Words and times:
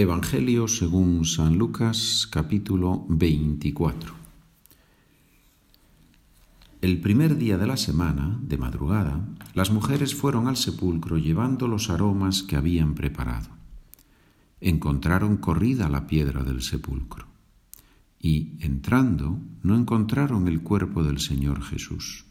Evangelio 0.00 0.66
según 0.66 1.26
San 1.26 1.58
Lucas 1.58 2.26
capítulo 2.30 3.04
24. 3.10 4.14
El 6.80 7.02
primer 7.02 7.36
día 7.36 7.58
de 7.58 7.66
la 7.66 7.76
semana, 7.76 8.38
de 8.40 8.56
madrugada, 8.56 9.20
las 9.52 9.70
mujeres 9.70 10.14
fueron 10.14 10.48
al 10.48 10.56
sepulcro 10.56 11.18
llevando 11.18 11.68
los 11.68 11.90
aromas 11.90 12.42
que 12.42 12.56
habían 12.56 12.94
preparado. 12.94 13.50
Encontraron 14.62 15.36
corrida 15.36 15.90
la 15.90 16.06
piedra 16.06 16.44
del 16.44 16.62
sepulcro 16.62 17.26
y, 18.18 18.56
entrando, 18.60 19.38
no 19.62 19.76
encontraron 19.76 20.48
el 20.48 20.62
cuerpo 20.62 21.02
del 21.02 21.20
Señor 21.20 21.62
Jesús. 21.62 22.24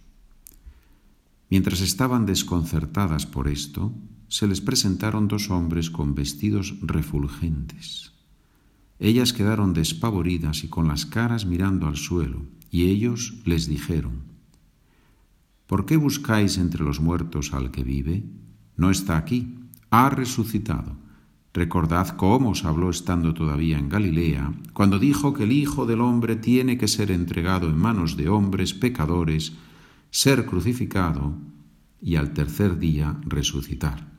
Mientras 1.51 1.81
estaban 1.81 2.25
desconcertadas 2.25 3.27
por 3.27 3.47
esto, 3.47 3.93
se 4.29 4.47
les 4.47 4.61
presentaron 4.61 5.27
dos 5.27 5.49
hombres 5.49 5.89
con 5.89 6.13
vestidos 6.13 6.75
refulgentes. 6.81 8.13
Ellas 8.99 9.33
quedaron 9.33 9.73
despavoridas 9.73 10.63
y 10.63 10.67
con 10.67 10.87
las 10.87 11.05
caras 11.05 11.45
mirando 11.45 11.87
al 11.87 11.97
suelo, 11.97 12.43
y 12.69 12.85
ellos 12.85 13.41
les 13.45 13.67
dijeron, 13.67 14.29
¿Por 15.65 15.85
qué 15.85 15.97
buscáis 15.97 16.57
entre 16.57 16.83
los 16.83 16.99
muertos 16.99 17.53
al 17.53 17.71
que 17.71 17.83
vive? 17.83 18.23
No 18.77 18.91
está 18.91 19.17
aquí, 19.17 19.55
ha 19.89 20.09
resucitado. 20.09 20.95
Recordad 21.51 22.09
cómo 22.09 22.51
os 22.51 22.65
habló 22.65 22.91
estando 22.91 23.33
todavía 23.33 23.79
en 23.79 23.89
Galilea, 23.89 24.53
cuando 24.73 24.99
dijo 24.99 25.33
que 25.33 25.43
el 25.43 25.51
Hijo 25.51 25.87
del 25.87 26.01
Hombre 26.01 26.35
tiene 26.35 26.77
que 26.77 26.87
ser 26.87 27.09
entregado 27.09 27.67
en 27.67 27.77
manos 27.77 28.15
de 28.15 28.29
hombres 28.29 28.75
pecadores, 28.75 29.53
ser 30.11 30.45
crucificado 30.45 31.33
y 32.01 32.15
al 32.15 32.33
tercer 32.33 32.77
día 32.77 33.19
resucitar 33.25 34.18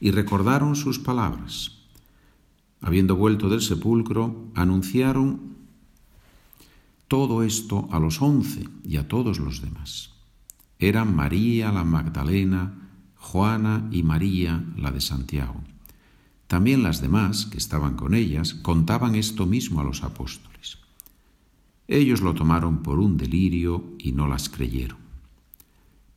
y 0.00 0.10
recordaron 0.10 0.76
sus 0.76 0.98
palabras. 0.98 1.72
Habiendo 2.80 3.16
vuelto 3.16 3.48
del 3.48 3.62
sepulcro, 3.62 4.48
anunciaron 4.54 5.54
todo 7.08 7.42
esto 7.42 7.88
a 7.90 7.98
los 7.98 8.20
once 8.20 8.68
y 8.82 8.96
a 8.96 9.08
todos 9.08 9.38
los 9.38 9.62
demás. 9.62 10.10
Eran 10.78 11.14
María 11.14 11.72
la 11.72 11.84
Magdalena, 11.84 12.90
Juana 13.16 13.88
y 13.90 14.02
María 14.02 14.64
la 14.76 14.90
de 14.90 15.00
Santiago. 15.00 15.62
También 16.46 16.82
las 16.82 17.00
demás, 17.00 17.46
que 17.46 17.58
estaban 17.58 17.96
con 17.96 18.14
ellas, 18.14 18.54
contaban 18.54 19.14
esto 19.14 19.46
mismo 19.46 19.80
a 19.80 19.84
los 19.84 20.02
apóstoles. 20.02 20.78
Ellos 21.88 22.20
lo 22.20 22.34
tomaron 22.34 22.82
por 22.82 22.98
un 22.98 23.16
delirio 23.16 23.94
y 23.98 24.12
no 24.12 24.28
las 24.28 24.48
creyeron. 24.48 25.03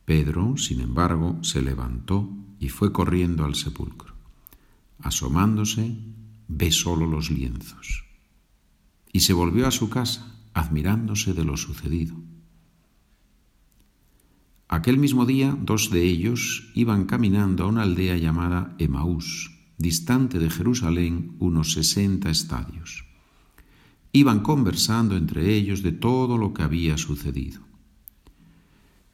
Pedro, 0.08 0.56
sin 0.56 0.80
embargo, 0.80 1.38
se 1.42 1.60
levantó 1.60 2.30
y 2.58 2.70
fue 2.70 2.92
corriendo 2.92 3.44
al 3.44 3.54
sepulcro. 3.54 4.14
Asomándose, 5.00 5.98
ve 6.48 6.70
solo 6.70 7.06
los 7.06 7.30
lienzos. 7.30 8.06
Y 9.12 9.20
se 9.20 9.34
volvió 9.34 9.66
a 9.66 9.70
su 9.70 9.90
casa, 9.90 10.34
admirándose 10.54 11.34
de 11.34 11.44
lo 11.44 11.58
sucedido. 11.58 12.14
Aquel 14.66 14.96
mismo 14.96 15.26
día, 15.26 15.54
dos 15.60 15.90
de 15.90 16.04
ellos 16.04 16.72
iban 16.74 17.04
caminando 17.04 17.64
a 17.64 17.66
una 17.66 17.82
aldea 17.82 18.16
llamada 18.16 18.74
Emaús, 18.78 19.50
distante 19.76 20.38
de 20.38 20.48
Jerusalén 20.48 21.36
unos 21.38 21.74
sesenta 21.74 22.30
estadios. 22.30 23.04
Iban 24.12 24.40
conversando 24.40 25.18
entre 25.18 25.54
ellos 25.54 25.82
de 25.82 25.92
todo 25.92 26.38
lo 26.38 26.54
que 26.54 26.62
había 26.62 26.96
sucedido. 26.96 27.67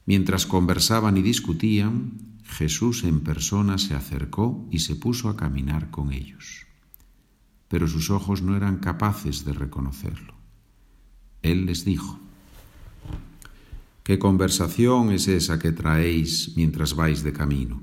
Mientras 0.06 0.47
conversaban 0.47 1.16
y 1.16 1.22
discutían, 1.22 2.34
Jesús 2.44 3.05
en 3.05 3.20
persona 3.20 3.78
se 3.78 3.94
acercó 3.94 4.69
y 4.70 4.80
se 4.80 4.97
puso 4.97 5.28
a 5.28 5.36
caminar 5.36 5.91
con 5.91 6.12
ellos. 6.12 6.66
Pero 7.69 7.88
sus 7.88 8.10
ojos 8.10 8.42
no 8.42 8.56
eran 8.56 8.78
capaces 8.78 9.44
de 9.44 9.52
reconocerlo. 9.52 10.34
Él 11.42 11.66
les 11.66 11.84
dijo, 11.84 12.20
¿Qué 14.03 14.19
conversación 14.19 15.12
es 15.12 15.28
esa 15.28 15.59
que 15.59 15.72
traéis 15.72 16.53
mientras 16.56 16.94
vais 16.94 17.22
de 17.22 17.32
camino? 17.32 17.82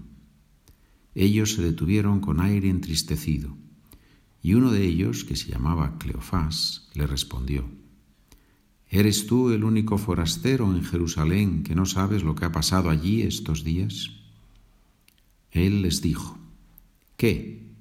Ellos 1.15 1.53
se 1.53 1.63
detuvieron 1.63 2.21
con 2.21 2.39
aire 2.39 2.69
entristecido, 2.69 3.57
y 4.43 4.53
uno 4.53 4.71
de 4.71 4.85
ellos, 4.85 5.23
que 5.23 5.35
se 5.35 5.51
llamaba 5.51 5.97
Cleofás, 5.97 6.89
le 6.93 7.07
respondió, 7.07 7.69
¿Eres 8.93 9.25
tú 9.25 9.51
el 9.51 9.63
único 9.63 9.97
forastero 9.97 10.65
en 10.65 10.83
Jerusalén 10.83 11.63
que 11.63 11.75
no 11.75 11.85
sabes 11.85 12.23
lo 12.23 12.35
que 12.35 12.43
ha 12.43 12.51
pasado 12.51 12.89
allí 12.89 13.21
estos 13.21 13.63
días? 13.63 14.11
Él 15.49 15.81
les 15.81 16.01
dijo, 16.01 16.37
¿qué? 17.15 17.71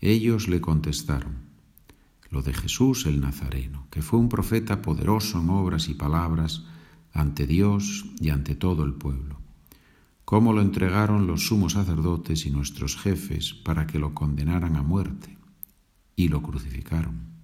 Ellos 0.00 0.46
le 0.46 0.60
contestaron, 0.60 1.38
lo 2.30 2.42
de 2.42 2.54
Jesús 2.54 3.06
el 3.06 3.18
Nazareno, 3.20 3.88
que 3.90 4.00
fue 4.00 4.20
un 4.20 4.28
profeta 4.28 4.82
poderoso 4.82 5.40
en 5.40 5.50
obras 5.50 5.88
y 5.88 5.94
palabras 5.94 6.64
ante 7.12 7.48
Dios 7.48 8.06
y 8.20 8.30
ante 8.30 8.54
todo 8.54 8.84
el 8.84 8.94
pueblo. 8.94 9.40
Cómo 10.24 10.52
lo 10.52 10.60
entregaron 10.60 11.26
los 11.26 11.48
sumos 11.48 11.72
sacerdotes 11.72 12.46
y 12.46 12.50
nuestros 12.50 12.96
jefes 12.96 13.52
para 13.52 13.88
que 13.88 13.98
lo 13.98 14.14
condenaran 14.14 14.76
a 14.76 14.82
muerte, 14.82 15.36
y 16.14 16.28
lo 16.28 16.40
crucificaron. 16.40 17.37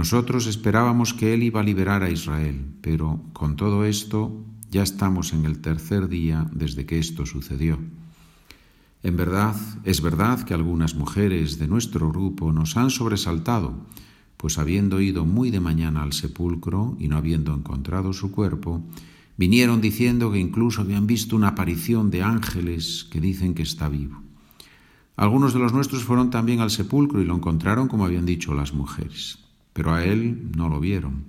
Nosotros 0.00 0.46
esperábamos 0.46 1.12
que 1.12 1.34
Él 1.34 1.42
iba 1.42 1.60
a 1.60 1.62
liberar 1.62 2.02
a 2.02 2.08
Israel, 2.08 2.64
pero 2.80 3.20
con 3.34 3.56
todo 3.56 3.84
esto 3.84 4.32
ya 4.70 4.82
estamos 4.82 5.34
en 5.34 5.44
el 5.44 5.60
tercer 5.60 6.08
día 6.08 6.48
desde 6.54 6.86
que 6.86 6.98
esto 6.98 7.26
sucedió. 7.26 7.78
En 9.02 9.18
verdad, 9.18 9.54
es 9.84 10.00
verdad 10.00 10.42
que 10.44 10.54
algunas 10.54 10.94
mujeres 10.94 11.58
de 11.58 11.68
nuestro 11.68 12.08
grupo 12.08 12.50
nos 12.50 12.78
han 12.78 12.88
sobresaltado, 12.88 13.74
pues 14.38 14.56
habiendo 14.56 15.02
ido 15.02 15.26
muy 15.26 15.50
de 15.50 15.60
mañana 15.60 16.02
al 16.02 16.14
sepulcro 16.14 16.96
y 16.98 17.08
no 17.08 17.18
habiendo 17.18 17.54
encontrado 17.54 18.14
su 18.14 18.30
cuerpo, 18.30 18.82
vinieron 19.36 19.82
diciendo 19.82 20.32
que 20.32 20.38
incluso 20.38 20.80
habían 20.80 21.06
visto 21.06 21.36
una 21.36 21.48
aparición 21.48 22.10
de 22.10 22.22
ángeles 22.22 23.06
que 23.10 23.20
dicen 23.20 23.52
que 23.52 23.64
está 23.64 23.90
vivo. 23.90 24.22
Algunos 25.16 25.52
de 25.52 25.58
los 25.58 25.74
nuestros 25.74 26.04
fueron 26.04 26.30
también 26.30 26.60
al 26.60 26.70
sepulcro 26.70 27.20
y 27.20 27.26
lo 27.26 27.34
encontraron 27.36 27.86
como 27.86 28.06
habían 28.06 28.24
dicho 28.24 28.54
las 28.54 28.72
mujeres, 28.72 29.49
pero 29.72 29.94
a 29.94 30.04
él 30.04 30.50
no 30.56 30.68
lo 30.68 30.80
vieron. 30.80 31.24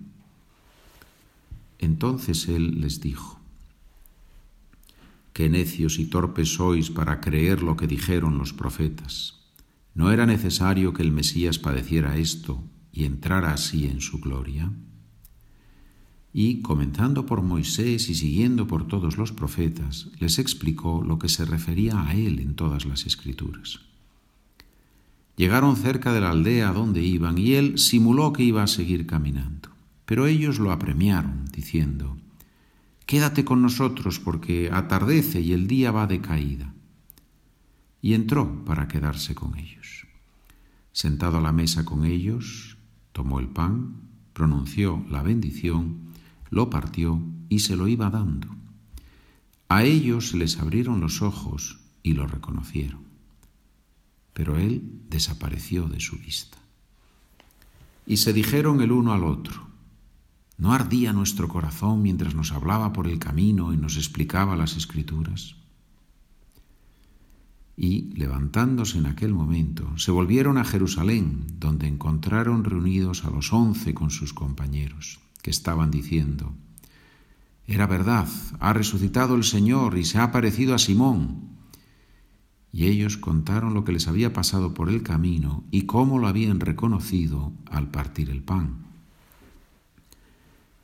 Entonces 1.80 2.48
él 2.48 2.82
les 2.82 3.02
dijo, 3.02 3.42
Qué 5.34 5.50
necios 5.50 5.98
y 5.98 6.06
torpes 6.06 6.56
sois 6.56 6.90
para 6.90 7.22
creer 7.22 7.64
lo 7.64 7.78
que 7.78 7.88
dijeron 7.88 8.38
los 8.38 8.52
profetas. 8.52 9.40
¿No 9.94 10.12
era 10.12 10.26
necesario 10.26 10.94
que 10.94 11.04
el 11.04 11.12
Mesías 11.12 11.58
padeciera 11.58 12.18
esto 12.18 12.64
y 12.92 13.06
entrara 13.06 13.54
así 13.54 13.88
en 13.88 14.02
su 14.02 14.20
gloria? 14.20 14.72
Y, 16.34 16.62
comenzando 16.62 17.26
por 17.26 17.42
Moisés 17.42 18.10
y 18.10 18.16
siguiendo 18.16 18.68
por 18.68 18.88
todos 18.88 19.18
los 19.18 19.32
profetas, 19.32 20.10
les 20.20 20.40
explicó 20.40 21.04
lo 21.04 21.20
que 21.20 21.28
se 21.28 21.46
refería 21.46 22.02
a 22.08 22.14
él 22.14 22.40
en 22.40 22.56
todas 22.56 22.86
las 22.86 23.06
escrituras. 23.06 23.80
Llegaron 25.42 25.76
cerca 25.76 26.14
de 26.14 26.22
la 26.22 26.30
aldea 26.30 26.72
donde 26.72 27.02
iban 27.02 27.36
y 27.40 27.54
él 27.54 27.80
simuló 27.80 28.32
que 28.32 28.44
iba 28.44 28.62
a 28.62 28.68
seguir 28.68 29.08
caminando. 29.08 29.70
Pero 30.06 30.28
ellos 30.28 30.60
lo 30.60 30.72
apremiaron, 30.72 31.46
diciendo, 31.46 32.16
Quédate 33.08 33.44
con 33.44 33.64
nosotros 33.64 34.20
porque 34.20 34.70
atardece 34.72 35.42
y 35.42 35.54
el 35.54 35.66
día 35.66 35.90
va 35.92 36.06
de 36.06 36.22
caída. 36.22 36.76
Y 38.04 38.14
entró 38.14 38.64
para 38.66 38.88
quedarse 38.88 39.34
con 39.34 39.58
ellos. 39.58 40.06
Sentado 40.92 41.40
a 41.40 41.42
la 41.42 41.52
mesa 41.52 41.86
con 41.86 42.06
ellos, 42.06 42.78
tomó 43.12 43.40
el 43.40 43.48
pan, 43.48 43.96
pronunció 44.34 45.04
la 45.10 45.24
bendición, 45.24 46.02
lo 46.52 46.70
partió 46.70 47.20
y 47.50 47.62
se 47.62 47.76
lo 47.76 47.88
iba 47.88 48.12
dando. 48.12 48.48
A 49.70 49.86
ellos 49.86 50.30
se 50.30 50.38
les 50.38 50.60
abrieron 50.60 51.02
los 51.02 51.24
ojos 51.24 51.80
y 52.04 52.14
lo 52.14 52.28
reconocieron. 52.28 53.11
Pero 54.34 54.58
él 54.58 55.02
desapareció 55.10 55.88
de 55.88 56.00
su 56.00 56.18
vista. 56.18 56.58
Y 58.06 58.18
se 58.18 58.34
dijeron 58.34 58.82
el 58.82 58.92
uno 58.92 59.14
al 59.14 59.24
otro, 59.24 59.72
¿No 60.62 60.74
ardía 60.74 61.12
nuestro 61.12 61.48
corazón 61.48 62.04
mientras 62.04 62.36
nos 62.36 62.52
hablaba 62.52 62.94
por 62.94 63.08
el 63.08 63.18
camino 63.18 63.74
y 63.74 63.78
nos 63.78 63.98
explicaba 63.98 64.56
las 64.56 64.78
escrituras? 64.78 65.56
Y, 67.76 68.14
levantándose 68.14 69.00
en 69.00 69.08
aquel 69.08 69.34
momento, 69.34 69.98
se 69.98 70.12
volvieron 70.12 70.60
a 70.60 70.64
Jerusalén, 70.64 71.48
donde 71.58 71.88
encontraron 71.88 72.64
reunidos 72.64 73.26
a 73.26 73.32
los 73.32 73.52
once 73.52 73.96
con 73.96 74.12
sus 74.12 74.34
compañeros, 74.34 75.20
que 75.42 75.50
estaban 75.50 75.90
diciendo, 75.90 76.54
Era 77.66 77.88
verdad, 77.88 78.28
ha 78.60 78.72
resucitado 78.72 79.34
el 79.34 79.44
Señor 79.44 79.98
y 79.98 80.06
se 80.06 80.20
ha 80.20 80.26
aparecido 80.26 80.76
a 80.76 80.78
Simón. 80.78 81.58
Y 82.74 82.86
ellos 82.86 83.18
contaron 83.18 83.74
lo 83.74 83.84
que 83.84 83.92
les 83.92 84.08
había 84.08 84.34
pasado 84.34 84.74
por 84.74 84.90
el 84.90 85.04
camino 85.04 85.64
y 85.72 85.84
cómo 85.84 86.20
lo 86.20 86.28
habían 86.28 86.60
reconocido 86.60 87.52
al 87.70 87.92
partir 87.92 88.30
el 88.30 88.44
pan. 88.44 88.86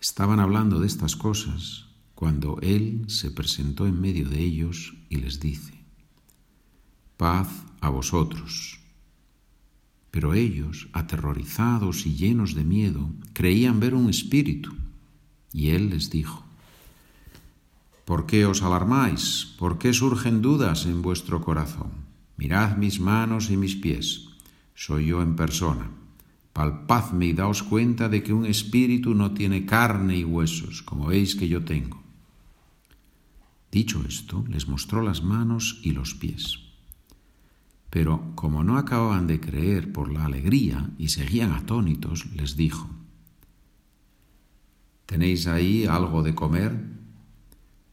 Estaban 0.01 0.39
hablando 0.39 0.79
de 0.79 0.87
estas 0.87 1.15
cosas 1.15 1.85
cuando 2.13 2.59
Él 2.61 3.05
se 3.07 3.31
presentó 3.31 3.87
en 3.87 4.01
medio 4.01 4.27
de 4.27 4.39
ellos 4.39 4.95
y 5.09 5.17
les 5.17 5.39
dice, 5.39 5.73
paz 7.15 7.47
a 7.81 7.89
vosotros. 7.89 8.79
Pero 10.11 10.33
ellos, 10.33 10.87
aterrorizados 10.93 12.05
y 12.05 12.15
llenos 12.15 12.55
de 12.55 12.63
miedo, 12.63 13.11
creían 13.33 13.79
ver 13.79 13.93
un 13.93 14.09
espíritu. 14.09 14.73
Y 15.53 15.69
él 15.69 15.89
les 15.89 16.09
dijo, 16.09 16.46
¿Por 18.07 18.25
qué 18.25 18.45
os 18.45 18.63
alarmáis? 18.63 19.53
¿Por 19.59 19.79
qué 19.79 19.91
surgen 19.91 20.41
dudas 20.41 20.85
en 20.85 21.01
vuestro 21.01 21.41
corazón? 21.41 21.91
Mirad 22.37 22.77
mis 22.77 23.01
manos 23.01 23.49
y 23.49 23.57
mis 23.57 23.75
pies. 23.75 24.29
Soy 24.75 25.07
yo 25.07 25.21
en 25.21 25.35
persona. 25.35 25.91
Palpadme 26.53 27.25
y 27.25 27.33
daos 27.33 27.63
cuenta 27.63 28.07
de 28.07 28.23
que 28.23 28.31
un 28.31 28.45
espíritu 28.45 29.13
no 29.13 29.33
tiene 29.33 29.65
carne 29.65 30.15
y 30.15 30.23
huesos, 30.23 30.83
como 30.83 31.07
veis 31.07 31.35
que 31.35 31.49
yo 31.49 31.65
tengo. 31.65 32.01
Dicho 33.73 34.01
esto, 34.07 34.45
les 34.47 34.69
mostró 34.69 35.01
las 35.01 35.21
manos 35.21 35.81
y 35.83 35.91
los 35.91 36.15
pies. 36.15 36.59
Pero 37.89 38.31
como 38.35 38.63
no 38.63 38.77
acababan 38.77 39.27
de 39.27 39.41
creer 39.41 39.91
por 39.91 40.13
la 40.13 40.23
alegría 40.23 40.91
y 40.97 41.09
seguían 41.09 41.51
atónitos, 41.51 42.25
les 42.27 42.55
dijo, 42.55 42.89
¿Tenéis 45.05 45.45
ahí 45.47 45.85
algo 45.85 46.23
de 46.23 46.33
comer? 46.33 46.96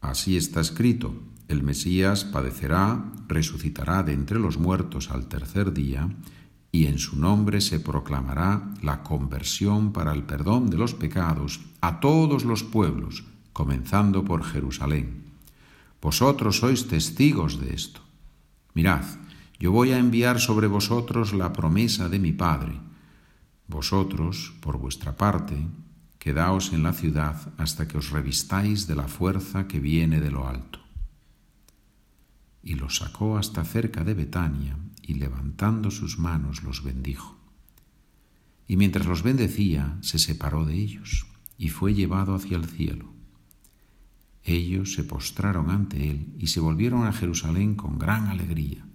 Así 0.00 0.36
está 0.36 0.60
escrito, 0.60 1.14
el 1.48 1.62
Mesías 1.62 2.24
padecerá, 2.24 3.12
resucitará 3.28 4.02
de 4.02 4.12
entre 4.12 4.38
los 4.38 4.58
muertos 4.58 5.10
al 5.10 5.26
tercer 5.26 5.72
día, 5.72 6.08
y 6.72 6.86
en 6.86 6.98
su 6.98 7.18
nombre 7.18 7.60
se 7.60 7.80
proclamará 7.80 8.72
la 8.82 9.02
conversión 9.02 9.92
para 9.92 10.12
el 10.12 10.22
perdón 10.22 10.70
de 10.70 10.78
los 10.78 10.94
pecados 10.94 11.60
a 11.80 12.00
todos 12.00 12.44
los 12.44 12.62
pueblos, 12.62 13.24
comenzando 13.52 14.24
por 14.24 14.44
Jerusalén. 14.44 15.24
Vosotros 16.00 16.58
sois 16.58 16.86
testigos 16.86 17.60
de 17.60 17.74
esto. 17.74 18.00
Mirad, 18.72 19.04
yo 19.58 19.72
voy 19.72 19.90
a 19.92 19.98
enviar 19.98 20.40
sobre 20.40 20.66
vosotros 20.66 21.34
la 21.34 21.52
promesa 21.52 22.08
de 22.08 22.18
mi 22.18 22.32
Padre, 22.32 22.80
vosotros, 23.66 24.54
por 24.60 24.78
vuestra 24.78 25.16
parte, 25.16 25.58
quedaos 26.20 26.74
en 26.74 26.82
la 26.82 26.92
ciudad 26.92 27.52
hasta 27.56 27.88
que 27.88 27.96
os 27.96 28.10
revistáis 28.10 28.86
de 28.86 28.94
la 28.94 29.08
fuerza 29.08 29.66
que 29.66 29.80
viene 29.80 30.20
de 30.20 30.30
lo 30.30 30.46
alto. 30.46 30.78
Y 32.62 32.74
los 32.74 32.98
sacó 32.98 33.38
hasta 33.38 33.64
cerca 33.64 34.04
de 34.04 34.12
Betania, 34.12 34.76
y 35.02 35.14
levantando 35.14 35.90
sus 35.90 36.18
manos 36.18 36.62
los 36.62 36.84
bendijo. 36.84 37.36
Y 38.68 38.76
mientras 38.76 39.06
los 39.06 39.22
bendecía, 39.22 39.96
se 40.02 40.18
separó 40.18 40.66
de 40.66 40.74
ellos, 40.74 41.26
y 41.56 41.70
fue 41.70 41.94
llevado 41.94 42.34
hacia 42.34 42.58
el 42.58 42.66
cielo. 42.66 43.14
Ellos 44.44 44.92
se 44.92 45.04
postraron 45.04 45.70
ante 45.70 46.10
él 46.10 46.34
y 46.38 46.48
se 46.48 46.60
volvieron 46.60 47.06
a 47.06 47.12
Jerusalén 47.12 47.74
con 47.74 47.98
gran 47.98 48.26
alegría, 48.26 48.86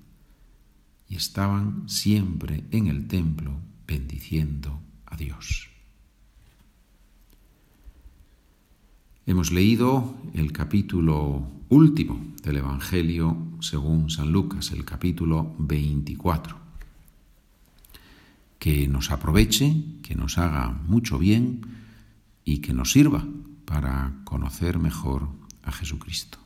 y 1.10 1.16
estaban 1.16 1.90
siempre 1.90 2.66
en 2.70 2.86
el 2.86 3.08
templo 3.08 3.60
bendiciendo 3.88 4.80
a 5.08 5.18
Dios. 5.18 5.75
Hemos 9.28 9.52
leído 9.52 10.14
el 10.36 10.52
capítulo 10.52 11.50
último 11.70 12.24
del 12.44 12.58
Evangelio 12.58 13.36
según 13.60 14.12
San 14.12 14.32
Lucas, 14.32 14.72
el 14.72 14.86
capítulo 14.86 15.56
24. 15.58 16.56
Que 18.60 18.88
nos 18.88 19.10
aproveche, 19.10 19.78
que 20.04 20.14
nos 20.14 20.38
haga 20.38 20.70
mucho 20.70 21.18
bien 21.18 21.62
y 22.44 22.60
que 22.60 22.76
nos 22.76 22.92
sirva 22.92 23.26
para 23.66 24.14
conocer 24.26 24.78
mejor 24.78 25.28
a 25.64 25.72
Jesucristo. 25.72 26.45